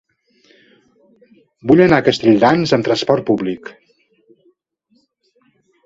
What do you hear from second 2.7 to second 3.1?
amb